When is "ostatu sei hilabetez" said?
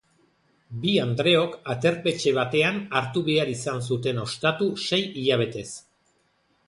4.25-5.67